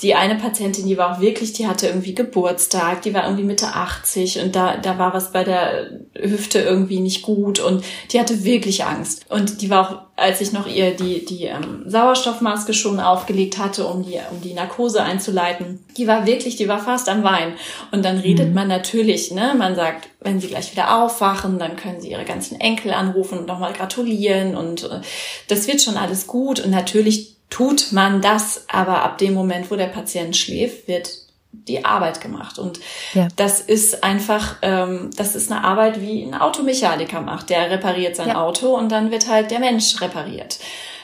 [0.00, 3.68] die eine Patientin, die war auch wirklich, die hatte irgendwie Geburtstag, die war irgendwie Mitte
[3.68, 7.82] 80 und da, da war was bei der Hüfte irgendwie nicht gut und
[8.12, 9.24] die hatte wirklich Angst.
[9.30, 13.86] Und die war auch, als ich noch ihr die, die ähm, Sauerstoffmaske schon aufgelegt hatte,
[13.86, 17.54] um die, um die Narkose einzuleiten, die war wirklich, die war fast am Wein.
[17.90, 18.54] Und dann redet mhm.
[18.54, 22.60] man natürlich, ne, man sagt, wenn sie gleich wieder aufwachen, dann können sie ihre ganzen
[22.60, 25.00] Enkel anrufen und nochmal gratulieren und äh,
[25.48, 29.76] das wird schon alles gut und natürlich tut man das, aber ab dem Moment, wo
[29.76, 31.10] der Patient schläft, wird
[31.52, 32.58] die Arbeit gemacht.
[32.58, 32.80] Und
[33.14, 33.28] ja.
[33.36, 37.50] das ist einfach, ähm, das ist eine Arbeit, wie ein Automechaniker macht.
[37.50, 38.42] Der repariert sein ja.
[38.42, 40.58] Auto und dann wird halt der Mensch repariert.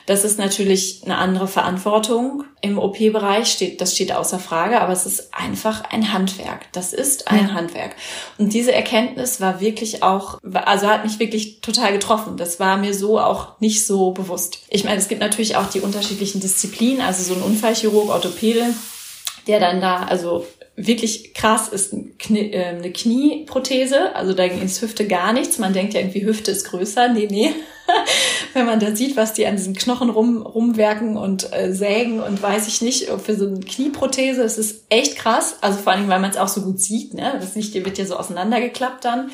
[0.07, 2.45] Das ist natürlich eine andere Verantwortung.
[2.61, 6.73] Im OP-Bereich steht, das steht außer Frage, aber es ist einfach ein Handwerk.
[6.73, 7.55] Das ist ein ja.
[7.55, 7.95] Handwerk.
[8.39, 12.37] Und diese Erkenntnis war wirklich auch, also hat mich wirklich total getroffen.
[12.37, 14.59] Das war mir so auch nicht so bewusst.
[14.69, 18.75] Ich meine, es gibt natürlich auch die unterschiedlichen Disziplinen, also so ein Unfallchirurg, Orthopäde,
[19.47, 25.33] der dann da, also wirklich krass ist äh, eine Knieprothese, also da ins Hüfte gar
[25.33, 25.59] nichts.
[25.59, 27.09] Man denkt ja irgendwie, Hüfte ist größer.
[27.09, 27.51] Nee, nee.
[28.53, 32.43] Wenn man da sieht, was die an diesen Knochen rum, rumwerken und äh, sägen und
[32.43, 35.57] weiß ich nicht, für so eine Knieprothese, es ist echt krass.
[35.61, 37.35] Also vor allem, weil man es auch so gut sieht, ne?
[37.41, 39.31] Das nicht, die wird ja so auseinandergeklappt dann.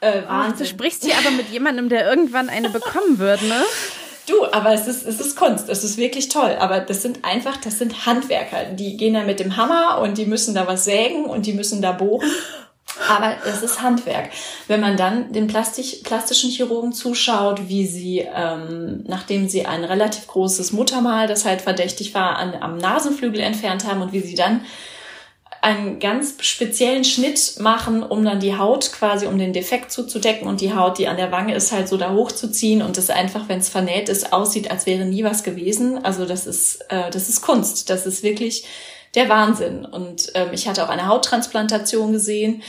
[0.00, 3.62] Äh, Ach, du sprichst hier aber mit jemandem, der irgendwann eine bekommen wird, ne?
[4.28, 6.56] Du, aber es ist, es ist Kunst, es ist wirklich toll.
[6.60, 8.64] Aber das sind einfach, das sind Handwerker.
[8.72, 11.80] Die gehen da mit dem Hammer und die müssen da was sägen und die müssen
[11.80, 12.30] da bohren.
[13.08, 14.30] Aber es ist Handwerk.
[14.66, 20.26] Wenn man dann den Plastik, plastischen Chirurgen zuschaut, wie sie, ähm, nachdem sie ein relativ
[20.26, 24.62] großes Muttermal, das halt verdächtig war, an, am Nasenflügel entfernt haben und wie sie dann
[25.60, 30.60] einen ganz speziellen Schnitt machen, um dann die Haut quasi, um den Defekt zuzudecken und
[30.60, 33.58] die Haut, die an der Wange ist, halt so da hochzuziehen und es einfach, wenn
[33.58, 36.04] es vernäht ist, aussieht, als wäre nie was gewesen.
[36.04, 37.90] Also das ist, äh, das ist Kunst.
[37.90, 38.64] Das ist wirklich
[39.14, 39.84] der Wahnsinn.
[39.84, 42.62] Und ähm, ich hatte auch eine Hauttransplantation gesehen.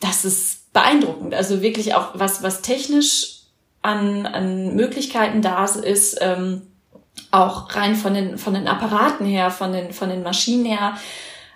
[0.00, 1.34] Das ist beeindruckend.
[1.34, 3.40] Also wirklich auch was, was technisch
[3.82, 6.62] an, an Möglichkeiten da ist, ähm,
[7.30, 10.96] auch rein von den, von den Apparaten her, von den, von den Maschinen her,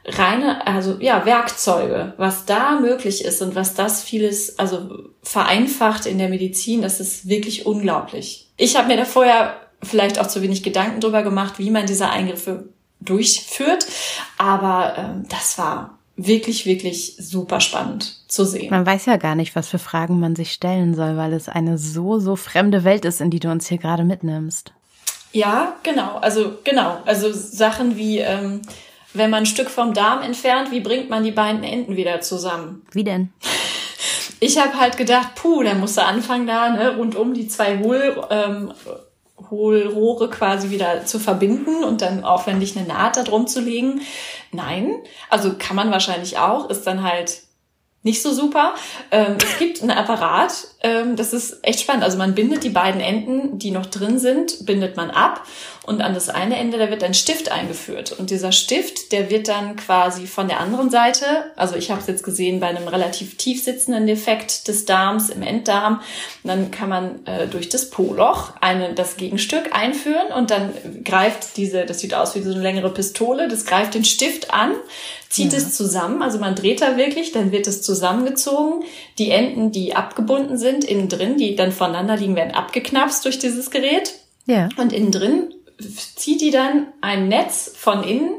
[0.04, 6.18] reine, also ja, Werkzeuge, was da möglich ist und was das vieles, also vereinfacht in
[6.18, 8.50] der Medizin, das ist wirklich unglaublich.
[8.56, 12.09] Ich habe mir da vorher vielleicht auch zu wenig Gedanken drüber gemacht, wie man diese
[12.09, 12.68] Eingriffe
[13.07, 13.87] durchführt,
[14.37, 18.71] aber ähm, das war wirklich, wirklich super spannend zu sehen.
[18.71, 21.79] Man weiß ja gar nicht, was für Fragen man sich stellen soll, weil es eine
[21.79, 24.73] so, so fremde Welt ist, in die du uns hier gerade mitnimmst.
[25.33, 26.16] Ja, genau.
[26.16, 26.99] Also genau.
[27.05, 28.62] Also Sachen wie ähm,
[29.16, 32.83] wenn man ein Stück vom Darm entfernt, wie bringt man die beiden Enden wieder zusammen?
[32.92, 33.33] Wie denn?
[34.40, 38.23] Ich habe halt gedacht, puh, dann musst du anfangen da ne, rundum die zwei Hohl,
[38.31, 38.73] ähm,
[39.51, 44.01] Hohlrohre quasi wieder zu verbinden und dann aufwendig eine Naht da drum zu legen.
[44.53, 44.94] Nein,
[45.29, 47.42] also kann man wahrscheinlich auch, ist dann halt
[48.07, 48.75] nicht so super.
[49.11, 52.05] Ähm, es gibt ein Apparat, ähm, das ist echt spannend.
[52.05, 55.45] Also man bindet die beiden Enden, die noch drin sind, bindet man ab
[55.87, 58.12] und an das eine Ende, da wird ein Stift eingeführt.
[58.12, 62.07] Und dieser Stift, der wird dann quasi von der anderen Seite, also ich habe es
[62.07, 66.01] jetzt gesehen bei einem relativ tief sitzenden Defekt des Darms im Enddarm,
[66.45, 70.73] dann kann man äh, durch das Po-Loch eine, das Gegenstück einführen und dann
[71.05, 74.73] greift diese, das sieht aus wie so eine längere Pistole, das greift den Stift an,
[75.28, 75.58] zieht ja.
[75.58, 78.84] es zusammen, also man dreht da wirklich, dann wird es zusammengezogen.
[79.18, 83.70] Die Enden, die abgebunden sind, innen drin, die dann voneinander liegen, werden abgeknapst durch dieses
[83.70, 84.14] Gerät.
[84.46, 84.68] Ja.
[84.76, 85.54] Und innen drin
[86.16, 88.30] zieht die dann ein Netz von innen,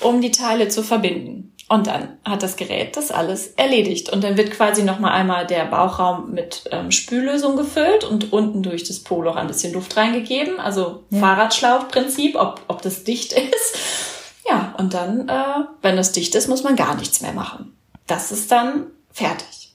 [0.00, 1.54] um die Teile zu verbinden.
[1.70, 4.10] Und dann hat das Gerät das alles erledigt.
[4.10, 8.84] Und dann wird quasi nochmal einmal der Bauchraum mit ähm, Spüllösung gefüllt und unten durch
[8.84, 10.60] das Poloch ein bisschen Luft reingegeben.
[10.60, 11.20] Also ja.
[11.20, 14.17] Fahrradschlauchprinzip, ob, ob das dicht ist.
[14.48, 17.76] Ja, und dann, äh, wenn das dicht ist, muss man gar nichts mehr machen.
[18.06, 19.74] Das ist dann fertig.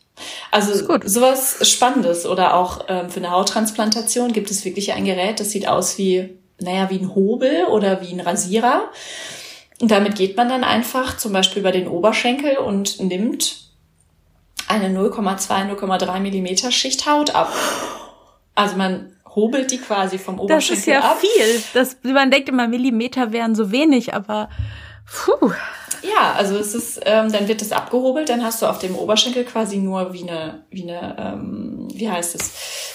[0.51, 5.51] Also sowas Spannendes oder auch ähm, für eine Hauttransplantation gibt es wirklich ein Gerät, das
[5.51, 8.89] sieht aus wie, naja, wie ein Hobel oder wie ein Rasierer.
[9.81, 13.63] Und damit geht man dann einfach zum Beispiel über den Oberschenkel und nimmt
[14.67, 17.51] eine 0,2, 0,3 Millimeter Schicht Haut ab.
[18.55, 21.03] Also man hobelt die quasi vom Oberschenkel ab.
[21.03, 21.53] Das ist ja ab.
[21.53, 21.63] viel.
[21.73, 24.49] Das, man denkt immer, Millimeter wären so wenig, aber
[25.05, 25.51] puh.
[26.03, 29.45] Ja, also es ist, ähm, dann wird das abgehobelt, dann hast du auf dem Oberschenkel
[29.45, 32.51] quasi nur wie eine, wie eine, ähm, wie heißt es,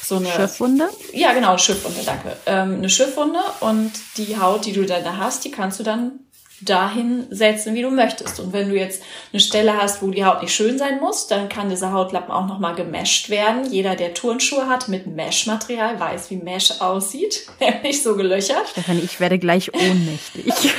[0.07, 0.88] so eine Schiffwunde.
[1.12, 2.37] Ja, genau, Schiffwunde, danke.
[2.44, 6.20] Ähm, eine Schiffwunde und die Haut, die du dann hast, die kannst du dann
[6.60, 8.40] dahin setzen, wie du möchtest.
[8.40, 11.48] Und wenn du jetzt eine Stelle hast, wo die Haut nicht schön sein muss, dann
[11.48, 13.70] kann dieser Hautlappen auch nochmal gemescht werden.
[13.70, 17.46] Jeder, der Turnschuhe hat mit Mesh-Material, weiß, wie Mesh aussieht.
[17.82, 18.68] nicht so gelöchert.
[18.70, 20.52] Stefanie, ich werde gleich ohnmächtig.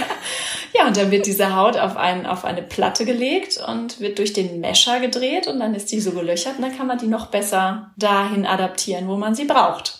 [0.73, 4.33] ja, und dann wird diese Haut auf, ein, auf eine Platte gelegt und wird durch
[4.33, 7.27] den Mesher gedreht und dann ist die so gelöchert und dann kann man die noch
[7.27, 9.99] besser dahin adaptieren, wo man sie braucht.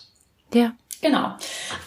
[0.52, 0.72] Ja.
[1.02, 1.32] Genau.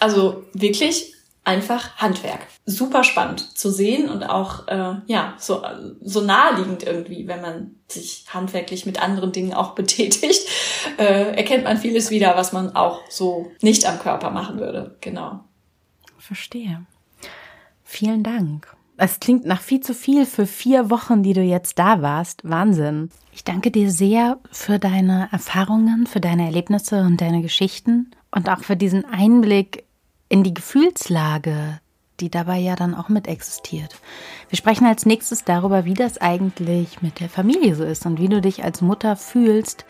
[0.00, 2.46] Also wirklich einfach Handwerk.
[2.64, 5.62] Super spannend zu sehen und auch äh, ja so
[6.00, 10.48] so naheliegend irgendwie, wenn man sich handwerklich mit anderen Dingen auch betätigt,
[10.98, 14.96] äh, erkennt man vieles wieder, was man auch so nicht am Körper machen würde.
[15.00, 15.40] Genau.
[16.18, 16.86] Verstehe.
[17.82, 18.74] Vielen Dank.
[18.96, 22.48] Es klingt nach viel zu viel für vier Wochen, die du jetzt da warst.
[22.48, 23.10] Wahnsinn.
[23.32, 28.60] Ich danke dir sehr für deine Erfahrungen, für deine Erlebnisse und deine Geschichten und auch
[28.60, 29.84] für diesen Einblick
[30.28, 31.80] in die Gefühlslage,
[32.20, 33.96] die dabei ja dann auch mit existiert.
[34.48, 38.28] Wir sprechen als nächstes darüber, wie das eigentlich mit der Familie so ist und wie
[38.28, 39.84] du dich als Mutter fühlst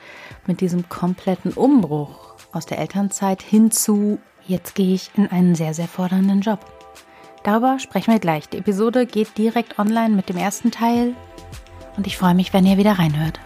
[0.47, 5.75] mit diesem kompletten Umbruch aus der Elternzeit hin zu, jetzt gehe ich in einen sehr,
[5.75, 6.61] sehr fordernden Job.
[7.43, 8.49] Darüber sprechen wir gleich.
[8.49, 11.15] Die Episode geht direkt online mit dem ersten Teil
[11.97, 13.39] und ich freue mich, wenn ihr wieder reinhört.